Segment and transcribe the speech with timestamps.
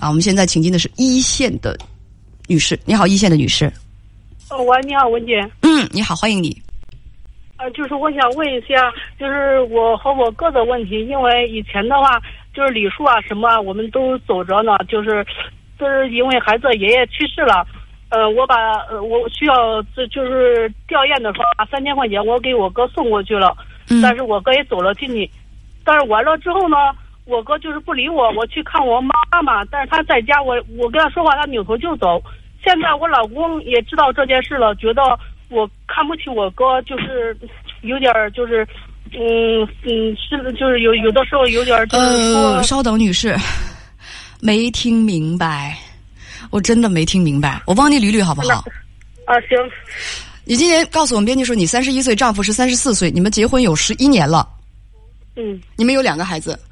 [0.00, 0.08] 啊。
[0.08, 1.76] 我们现在请进的是一线的
[2.48, 3.70] 女士，你好，一线的女士。
[4.50, 5.38] 哦，喂，你好，文姐。
[5.62, 6.56] 嗯，你好，欢迎你。
[7.58, 12.18] 呃，就是我想问一下，就是我和我哥的问题，因为以前的话，
[12.54, 15.24] 就是礼数啊什么啊，我们都走着呢，就是，
[15.78, 17.66] 就是因为孩子爷爷去世了，
[18.08, 18.56] 呃，我把
[18.88, 23.54] 呃我需要这就是吊唁的时候把三千块钱我给我哥送过去了，
[23.90, 25.30] 嗯但是我哥也走了进去，
[25.84, 26.76] 但是完了之后呢，
[27.30, 32.20] 我哥就是不理我，我去看我妈妈，但是他在家，我我跟他说话，他扭头就走。
[32.62, 35.00] 现在我老公也知道这件事了，觉得
[35.48, 37.36] 我看不起我哥，就是
[37.82, 38.66] 有点儿就是，
[39.12, 43.34] 嗯嗯，是就是有有的时候有点儿就是说，呃，稍等，女士，
[44.40, 45.78] 没听明白，
[46.50, 48.64] 我真的没听明白，我帮你捋捋好不好？
[49.24, 49.56] 啊行，
[50.44, 54.46] 你今年告诉我们编辑说你三十一岁，丈夫是三十四岁，你们结婚有十一年了，
[55.36, 56.69] 嗯，你们有两个孩子，对，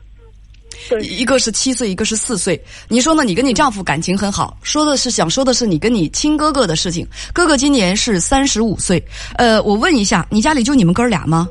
[1.00, 2.60] 一个是七岁，一个是四岁。
[2.88, 3.24] 你说呢？
[3.24, 7.06] 你跟你丈夫感情很好，说的是想说的是你跟你亲哥哥的事情。
[7.32, 9.02] 哥哥今年是三十五岁，
[9.36, 11.48] 呃，我问一下，你家里就你们哥俩吗？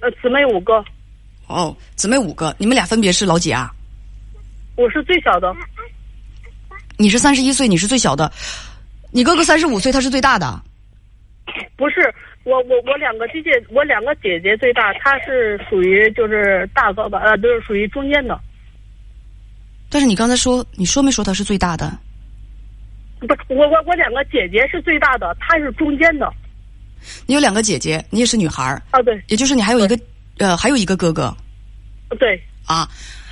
[0.00, 0.84] 呃，姊妹五个，
[1.46, 3.70] 哦，姊妹五个，你们俩分别是老几啊？
[4.76, 5.54] 我是最小的，
[6.96, 8.30] 你是三十一岁，你是最小的，
[9.10, 10.60] 你哥哥三十五岁，他是最大的。
[11.76, 12.12] 不是
[12.46, 18.38] 我我我两个姐姐，我两个姐姐最大，她是属于就是大哥吧，呃，都是属于中间的，
[19.90, 21.98] 但是你刚才说，你说没说她是最大的？
[23.18, 26.32] 不我我我两个姐姐是最大的，她是中间的，
[27.26, 29.98] 你有两个姐姐，你也是女孩儿，啊对也就是你还有一个
[30.38, 31.36] 呃，还有一个哥哥
[32.20, 32.88] 对，啊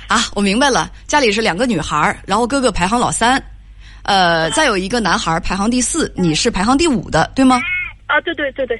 [0.09, 0.23] 啊！
[0.35, 3.41] 我明白了，家里是两个女孩儿，然后哥哥排行老三，
[4.03, 7.61] 呃，再有一个男孩儿排行第四，你是排行第五的，对吗？
[8.07, 8.79] 啊对对对对，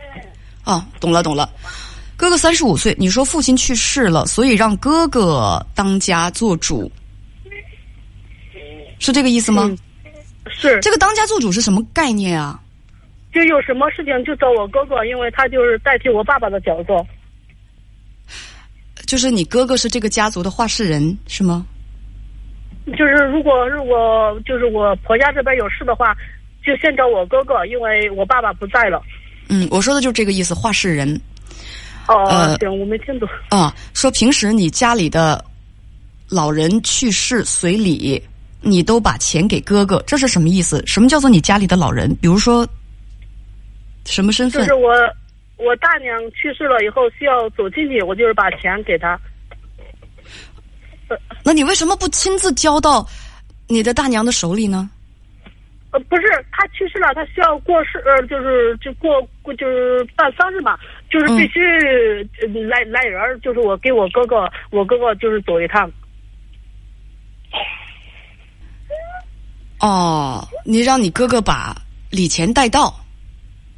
[0.66, 1.50] 哦，懂了懂了。
[2.18, 6.92] 哥哥三十五岁，你说父亲去世了，所以让哥哥当家做主，
[9.00, 9.64] 是这个意思吗？
[9.66, 9.78] 嗯
[10.48, 12.62] 是这个当家做主是什么概念啊？
[13.34, 16.94] 就有什么事情就找我哥哥，因为他就是代替我爸爸的角色。
[19.08, 21.66] 就是你哥哥是这个家族的话事人是吗？
[22.96, 26.16] 就是如果如果就是我婆家这边有事的话，
[26.64, 29.02] 就先找我哥哥，因为我爸爸不在了。
[29.48, 31.20] 嗯，我说的就是这个意思，话事人
[32.08, 33.28] 哦，呃行，我没听懂。
[33.50, 33.74] 啊。
[33.94, 35.44] 说平时你家里的
[36.30, 38.22] 老人去世随礼，
[38.62, 40.84] 你都把钱给哥哥，这是什么意思？
[40.86, 42.14] 什么叫做你家里的老人？
[42.22, 42.68] 比如说
[44.06, 44.74] 什么身份就是？
[44.74, 44.92] 我
[45.58, 49.20] 我大娘去世了以后需要走亲戚，我就是把钱给他。
[51.44, 53.08] 那你为什么不亲自交到
[53.68, 54.90] 你的大娘的手里呢？
[55.96, 60.78] 呃，不是，他去世了，他需要过世，呃，就是就过过就是办丧事嘛，
[61.10, 61.62] 就是必须
[62.42, 65.90] 呃来来人儿，就是我给我哥哥，我哥哥就是走一趟。
[69.80, 71.74] 哦，你让你哥哥把
[72.10, 72.94] 礼钱带到。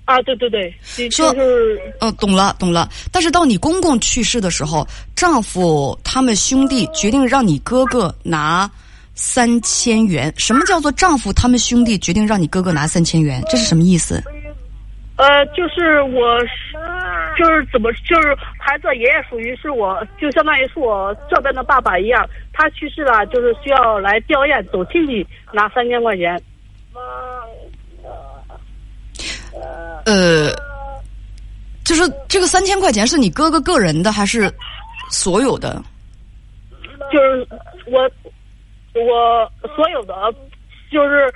[0.06, 0.74] 啊，对对对，
[1.10, 2.90] 就是哦，懂了，懂了。
[3.12, 8.72] 但是到你公公去世的时候，丈夫他们兄弟决定让你哥哥拿
[9.18, 10.34] 三千元。
[10.38, 13.44] 什么叫做丈夫他们兄弟决定让你哥哥拿三千元？
[13.50, 14.24] 这是什么意思？
[15.18, 16.78] 呃，就是我是
[17.36, 22.24] 就是怎么就是孩子爷爷属于是我，就相当于是我这边的爸爸一样，
[22.54, 26.40] 他去世了，就是需要来吊唁走亲戚拿三千块钱。
[30.06, 30.54] 呃，
[31.84, 34.54] 就是这个三千块钱是你哥哥个人的还是
[35.10, 35.84] 所有的？
[37.12, 37.48] 就是
[37.88, 38.08] 我
[39.06, 40.34] 我所有的
[40.92, 41.32] 就是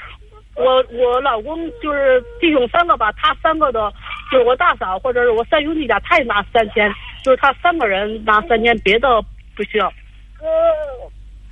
[0.55, 3.91] 我我老公就是弟兄三个吧，他三个的，
[4.31, 9.21] 就是我大嫂或者是我三兄弟家，他也拿三千，就是他三个人拿三千，别的
[9.55, 9.91] 不需要。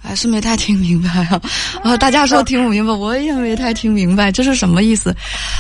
[0.09, 1.40] 还是没太听明白啊！
[1.84, 5.16] 啊，大家说听不明白，我也没太听明白，这是什么意思？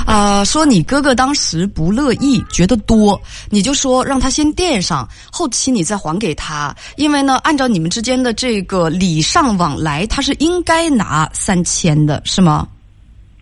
[0.07, 3.21] 啊、说你哥哥当时不乐意，觉得多，
[3.51, 6.75] 你就说让他先垫上，后期你再还给他。
[6.95, 12.67] 因为呢，按照你们之间的这个礼尚往来，他是应该拿三千的，是吗？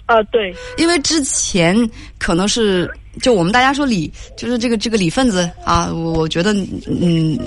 [0.07, 1.89] 啊，对，因为之前
[2.19, 6.53] 可能是就我们大家说礼，就是这个这个礼份子啊，我我觉得
[6.85, 7.39] 嗯。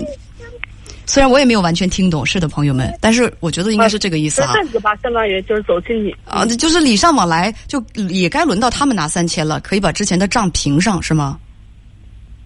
[1.11, 4.53] 虽然我也没有完全听懂，是的，朋友们，但是我觉得应该是这个意思啊。
[4.55, 11.37] 这子吧，相当于就是走亲戚啊，就是礼尚往来，就也该轮到他们拿三千了，可以把之前的账平上，是吗？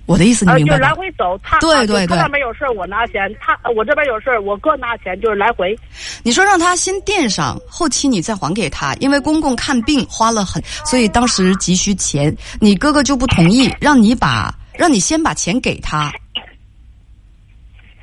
[0.07, 0.79] 我的意思你啊，明白吧？
[0.79, 5.79] 就来回走，他啊对对对他那边有事儿我拿钱，他我这边有事儿我哥拿钱，就是来回。
[6.23, 16.11] 你说让他先垫上，后期你再还给他，因为公公看病花了很，所以当时急需钱，你哥哥就不同意，让你把让你先把钱给他。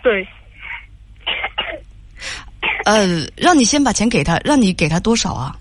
[0.03, 0.27] 对，
[2.91, 5.55] 呃，让你先把钱给他，让你给他多少啊？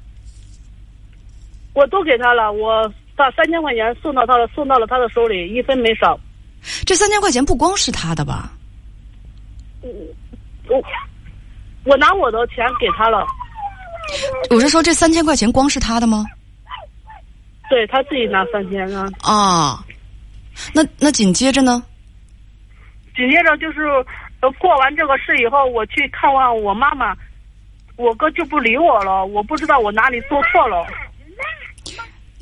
[1.75, 6.19] 我都给他了，我把三千块钱送到他的送到了他的手里，一分没少。
[6.85, 8.53] 这三千块钱不光是他的吧？
[9.83, 9.89] 我
[10.69, 10.83] 我
[11.85, 13.25] 我拿我的钱给他了，
[14.51, 16.25] 我是说这三千块钱光是他的吗？
[17.71, 19.09] 对他自己拿三千啊。
[19.23, 19.85] 啊，
[20.75, 21.83] 那那紧接着呢？
[23.15, 23.81] 紧接着就是
[24.41, 27.15] 呃过完这个事以后，我去看望我妈妈，
[27.97, 30.87] 我哥就不理我了，我不知道我哪里做错了。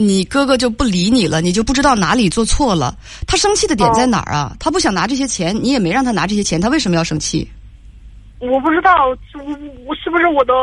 [0.00, 2.96] 你哥哥就不理你了，你就不知道哪里做错了。
[3.26, 4.54] 他生气的点在哪儿啊？
[4.60, 7.50] 他不想拿这些钱，你也没让他拿这些钱，他为什么要生气？
[8.38, 9.16] 我不知道，我
[9.84, 10.54] 我是不是我的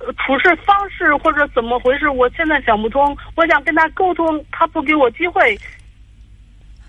[0.00, 2.08] 呃处事方式或者怎么回事？
[2.08, 3.16] 我现在想不通。
[3.36, 5.56] 我想跟他沟通，他不给我机会。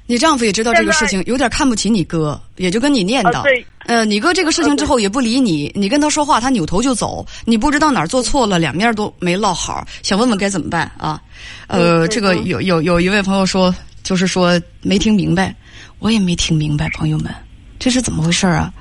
[0.08, 3.40] 你丈夫也知道这个事情，有点看不起你哥，也就跟你念叨。
[3.40, 11.22] 啊对呃，你哥这个事情之后也不理你，你跟他说话，他扭头就走，你不知道哪儿做错了，两面都没落好，想问问该怎么办啊？
[11.68, 15.56] 呃，嗯这个嗯有有有一位朋友说，就是说没听明白，
[16.00, 17.32] 我也没听明白，朋友们，
[17.78, 18.74] 这是怎么回事啊？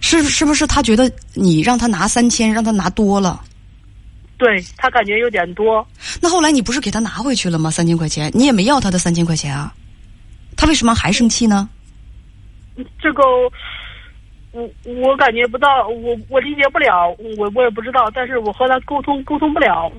[0.00, 3.40] 是是不是他觉得你让他拿三千，让他拿多了？
[4.36, 5.86] 对他感觉有点多。
[6.20, 7.70] 那后来你不是给他拿回去了吗？
[7.70, 9.72] 三千块钱，你也没要他的三千块钱啊？
[10.60, 11.66] 他为什么还生气呢？
[13.00, 13.22] 这个
[14.52, 17.08] 我我感觉不到，我我理解不了，
[17.38, 19.90] 我我也不知道，但是我和他沟通沟通不了。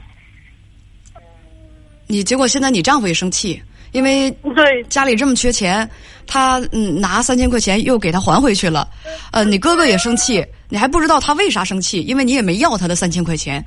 [2.05, 3.59] 你结果现在你丈夫也生气，
[3.91, 5.89] 因为对家里这么缺钱，
[6.27, 8.87] 他嗯拿三千块钱又给他还回去了，
[9.31, 13.65] 呃，你哥哥也生气，你还不知道他为啥生气，因为你也没要他的三千块钱。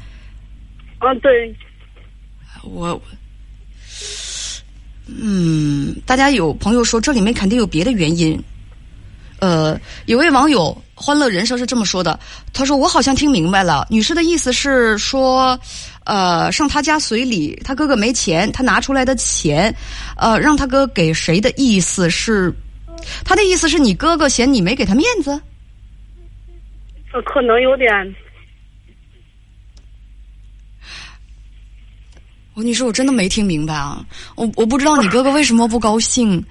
[1.00, 1.52] 嗯对，
[2.62, 3.00] 我，
[5.06, 8.42] 嗯，大家有朋友说这里面肯定有别的原因。
[9.40, 12.18] 呃，有位网友欢乐人生是这么说的，
[12.52, 15.58] 他说我好像听明白了，女士的意思是说，
[16.04, 19.74] 呃，上他家随礼，他哥哥没钱，他拿出来的钱，
[20.16, 22.50] 呃，让他哥给谁的意思是，
[23.24, 25.38] 他的意思是你哥哥嫌你没给他面子。
[27.12, 27.92] 呃可能有点。
[32.54, 34.04] 我你说我真的没听明白啊！
[34.36, 36.42] 我我不知道你哥哥为什么不高兴。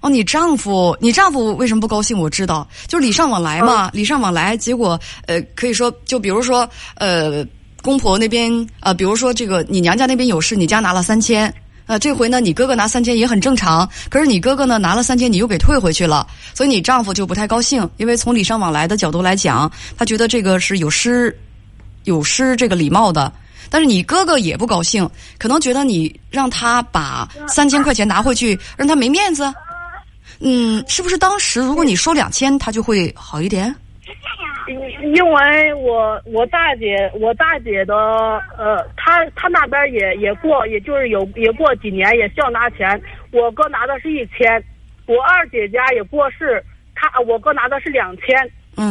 [0.00, 2.18] 哦，你丈夫，你丈夫为什么不高兴？
[2.18, 4.56] 我知道，就是礼尚往来嘛，礼尚往来。
[4.56, 7.46] 结果，呃，可以说，就比如说，呃，
[7.80, 8.50] 公婆那边，
[8.80, 11.54] 呃，比如说这个你娘家那边有事，你家拿了三千，
[11.86, 13.88] 呃，这回呢，你哥哥拿三千也很正常。
[14.10, 21.38] 可是你哥哥呢拿了三千，你又给退回去了，所以你丈夫就不太高兴，因为从礼尚往来的角度来讲，他觉得这个是有失，
[22.02, 23.32] 有失这个礼貌的。
[23.70, 29.52] 但是你哥哥也不高兴，可能觉得你让他把三千块钱拿回去，让他没面子。
[30.40, 33.74] 嗯，是不是当时如果你说两千，他就会好一点？
[34.68, 37.94] 因为我我大姐我大姐的
[38.56, 43.00] 呃，她她那边也也过，也就是有也过几年也需要拿钱。
[43.32, 44.62] 我哥拿的是一千，
[45.06, 48.36] 我二姐家也过世，他我哥拿的是两千，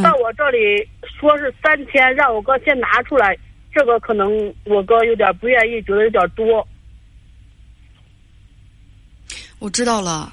[0.02, 0.86] 到我这里
[1.18, 3.36] 说是三千，让我哥先拿出来，
[3.74, 6.66] 这个可能我哥有点不愿意，觉得有点多。
[9.58, 10.32] 我知道了，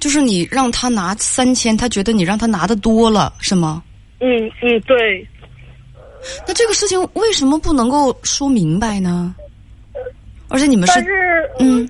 [0.00, 3.82] 就是你让他拿三千，他觉得你让他拿的多了，是吗？
[4.20, 5.26] 嗯嗯，对。
[6.46, 9.34] 那这个事情为什么不能够说明白呢？
[10.48, 11.00] 而且你们是
[11.58, 11.88] 嗯，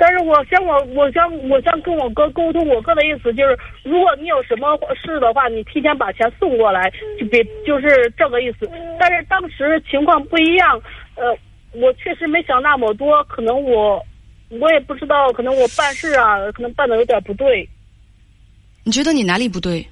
[0.00, 4.66] 但是我想我我想我想跟我哥沟通，我哥的意思就是，如果你有什么
[5.04, 8.66] 事的话，你提前把钱送过来，就别就是这个意思。
[8.98, 10.80] 但是当时情况不一样，
[11.16, 11.36] 呃，
[11.74, 14.02] 我确实没想那么多，可能我
[14.48, 17.68] 我也不知道，可能我办事啊，可能办的有点不对。
[18.84, 19.86] 你觉得你哪里不对？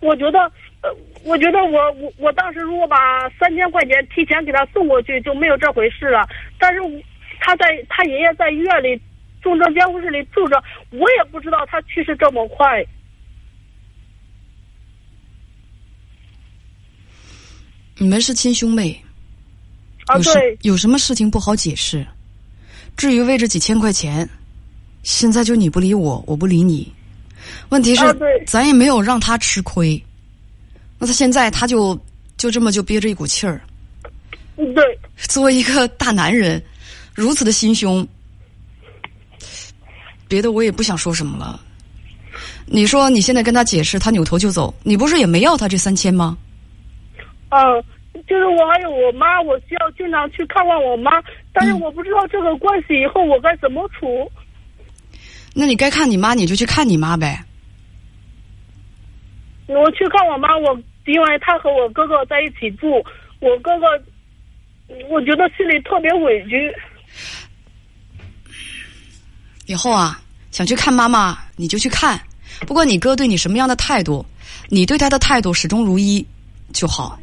[0.00, 0.38] 我觉得，
[0.82, 6.28] 呃，我觉得我我我当时如果把三千块钱提前给他送过去，就没有这回事了。
[6.58, 6.80] 但是
[7.44, 8.98] 他在他爷爷在医院里
[9.42, 10.56] 重症监护室里住着，
[10.88, 12.82] 我也不知道他去世这么快。
[17.98, 18.98] 你们是亲兄妹，
[20.06, 22.04] 啊，对，有什么事情不好解释？
[22.96, 24.26] 至于为这几千块钱，
[25.02, 26.90] 现在就你不理我，我不理你。
[27.68, 28.14] 问题是啊，
[28.46, 30.02] 咱也没有让他吃亏，
[30.98, 31.94] 那他现在他就
[32.38, 33.60] 就这么就憋着一股气儿。
[34.56, 36.62] 嗯对，作为一个大男人，
[37.14, 38.06] 如此的心胸，
[40.28, 41.60] 别的我也不想说什么了。
[42.66, 46.36] 你说你现在跟他解释，他扭头就走，你不是也没要他这三千吗？
[47.50, 47.84] 嗯，
[48.26, 54.28] 就是我还有我妈，我需要经常去看望我妈，但是嗯我不知道这个关系以后我该怎么处。
[55.54, 57.44] 那你该看你妈，你就去看你妈呗。
[59.66, 62.96] 我去看我妈，我因为他和我哥哥在一起住，
[63.38, 63.86] 我哥哥，
[65.08, 66.74] 我觉得心里特别委屈。
[69.66, 72.20] 以后啊，想去看妈妈你就去看，
[72.66, 74.24] 不管你哥对你什么样的态度，
[74.68, 76.24] 你对他的态度始终如一
[76.72, 77.18] 就好。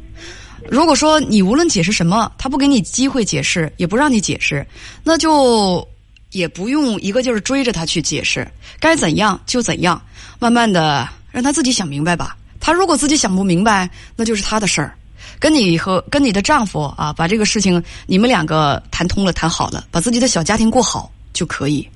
[0.70, 4.64] 如果说你无论解释什么，他不给你机会解释，也不让你解释，
[5.02, 5.86] 那就
[6.30, 8.46] 也不用一个劲儿追着他去解释，
[8.78, 10.00] 该怎样就怎样，
[10.38, 12.36] 慢慢的让他自己想明白吧。
[12.60, 14.96] 他如果自己想不明白，那就是他的事儿。
[15.40, 21.88] 跟你和跟你的丈夫啊，把这个事情你们两个谈通了、谈好了，把自己的小家庭过好就可以。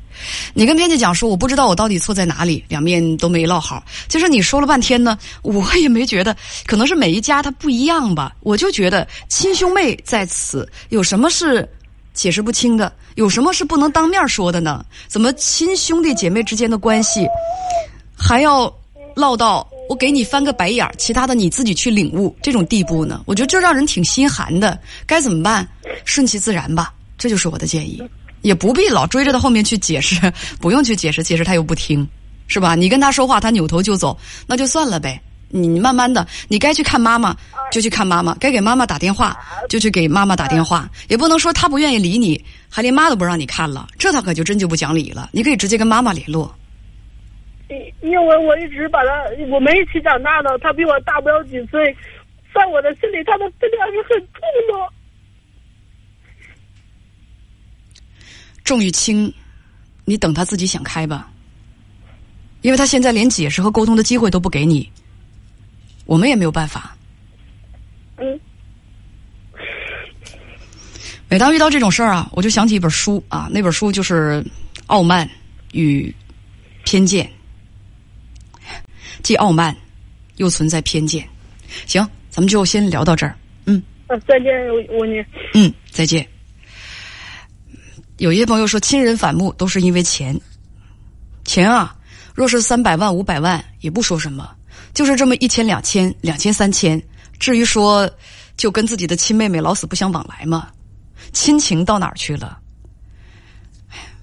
[0.55, 3.83] 你跟编辑讲说，我不知道我到底错在哪里，两面都没落好。
[4.09, 8.35] 其实你说了半天呢，我也没觉得，可能是每一家它不一样吧。
[8.41, 11.69] 我就觉得亲兄妹在此，有什么是
[12.15, 12.93] 解释不清的？
[13.17, 14.85] 有什么是不能当面说的呢？
[15.09, 17.27] 怎么亲兄弟姐妹之间的关系
[18.15, 18.71] 还要
[19.15, 23.23] 唠到我给你翻个白眼儿，其他的你自己去领悟这种地步呢？
[23.25, 24.79] 我觉得这让人挺心寒的。
[25.07, 25.67] 该怎么办？
[26.05, 28.03] 顺其自然吧，这就是我的建议。
[28.47, 32.09] 也不必老追着他后面去解释， 不用去解释，解释他又不听，
[32.47, 32.77] 是吧？
[32.77, 35.21] 你跟他说话，他扭头就走，那就算了呗。
[35.49, 37.37] 你慢慢的，你该去看妈妈
[37.73, 39.37] 就去看妈妈，该给妈妈打电话
[39.69, 45.29] 就去给妈妈打电话，也不能说他不愿意理你，还连妈都不让你看了，这他可就真就不讲理了。
[45.33, 46.55] 你可以直接跟妈妈联络。
[48.01, 49.11] 因为我一直把他，
[49.51, 51.93] 我们一起长大的，他比我大不了几岁，
[52.55, 54.93] 在我的心里，他的分量是很重的。
[58.67, 59.33] 重与轻，
[60.05, 61.31] 你等他自己想开吧。
[62.63, 64.91] 因为他现在连解释和沟通的机会都不给你，
[66.05, 66.97] 我们也没有办法。
[68.19, 68.41] 嗯。
[71.29, 74.43] 每当遇到这种事儿啊，我就想起一本书啊，那本书就是
[74.87, 75.29] 《傲慢
[75.73, 76.13] 与
[76.85, 77.25] 偏见》，
[79.23, 79.77] 既傲慢
[80.39, 81.25] 又存在偏见。
[81.87, 83.39] 行，咱们就先聊到这儿。
[83.67, 83.81] 嗯。
[84.09, 84.53] 啊，再见，
[84.91, 85.25] 我你。
[85.55, 86.27] 嗯，再见。
[88.19, 90.39] 有一些朋友说，亲人反目都是因为钱，
[91.45, 91.95] 钱啊，
[92.35, 94.51] 若是三百万、五百万也不说什么，
[94.95, 97.03] 就是这么一千、两千、两千、三千，
[97.39, 98.11] 至于说
[98.57, 100.69] 就跟自己的亲妹妹老死不相往来吗？
[101.33, 102.59] 亲情到哪儿去了？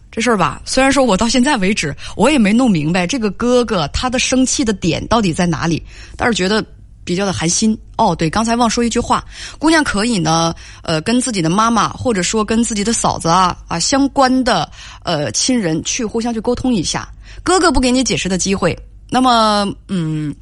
[0.09, 5.83] 这事儿吧，虽然说我到现在为止我也没弄明白这个哥哥他的生气的点到底在哪里，
[6.17, 6.65] 但是觉得。
[7.03, 9.23] 比较的寒心哦，对，刚才忘说一句话，
[9.59, 14.69] 姑娘可以呢，呃，跟自己的妈妈或者说跟自己的嫂子啊啊相关的
[15.03, 17.07] 呃亲人去互相去沟通一下，
[17.43, 18.77] 哥哥不给你解释的机会，
[19.09, 20.33] 那么嗯，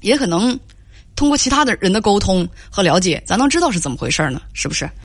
[0.00, 0.58] 也可能
[1.14, 4.40] 通过其他的人的沟通和了解，咱能知道是怎么回事呢？
[4.52, 4.88] 是不是？